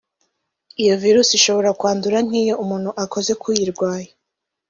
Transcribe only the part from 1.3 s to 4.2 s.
ishobora kwandura nk’ iyo umuntu akoze k’uyirwaye